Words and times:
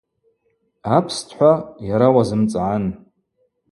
Апстхӏва– 0.95 1.51
йара 1.87 2.07
уазымцӏгӏан. 2.15 2.85